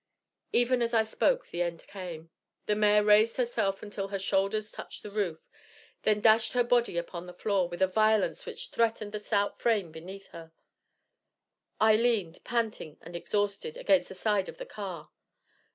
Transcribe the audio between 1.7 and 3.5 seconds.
came. The mare raised